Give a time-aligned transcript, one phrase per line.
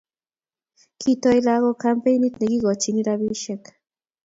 [1.01, 3.63] Kitoi lakok kampenit nekikochin rabisiek